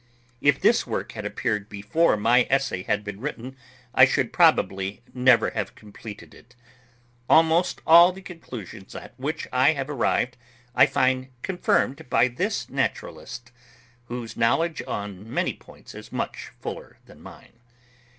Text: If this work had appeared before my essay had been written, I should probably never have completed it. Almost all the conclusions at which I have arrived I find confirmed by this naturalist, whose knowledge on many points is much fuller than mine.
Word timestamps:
If 0.41 0.59
this 0.59 0.87
work 0.87 1.11
had 1.11 1.27
appeared 1.27 1.69
before 1.69 2.17
my 2.17 2.47
essay 2.49 2.81
had 2.81 3.03
been 3.03 3.19
written, 3.21 3.55
I 3.93 4.05
should 4.05 4.33
probably 4.33 5.03
never 5.13 5.51
have 5.51 5.75
completed 5.75 6.33
it. 6.33 6.55
Almost 7.29 7.81
all 7.85 8.11
the 8.11 8.23
conclusions 8.23 8.95
at 8.95 9.13
which 9.19 9.47
I 9.53 9.73
have 9.73 9.91
arrived 9.91 10.37
I 10.73 10.87
find 10.87 11.27
confirmed 11.43 12.09
by 12.09 12.29
this 12.29 12.67
naturalist, 12.67 13.51
whose 14.05 14.35
knowledge 14.35 14.81
on 14.87 15.31
many 15.31 15.53
points 15.53 15.93
is 15.93 16.11
much 16.11 16.49
fuller 16.59 16.97
than 17.05 17.21
mine. 17.21 17.59